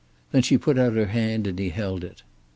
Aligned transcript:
Then 0.31 0.41
she 0.41 0.57
put 0.57 0.79
out 0.79 0.93
her 0.93 1.05
hand 1.05 1.45
and 1.45 1.59
he 1.59 1.69
held 1.69 2.03
it. 2.03 2.23